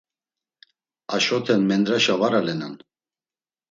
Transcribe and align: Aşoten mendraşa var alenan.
Aşoten 1.15 1.61
mendraşa 1.69 2.15
var 2.21 2.33
alenan. 2.39 2.75